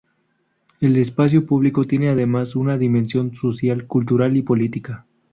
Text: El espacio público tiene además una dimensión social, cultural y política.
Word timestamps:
El 0.79 0.97
espacio 0.97 1.45
público 1.45 1.83
tiene 1.85 2.09
además 2.09 2.55
una 2.55 2.75
dimensión 2.79 3.35
social, 3.35 3.85
cultural 3.85 4.35
y 4.35 4.41
política. 4.41 5.05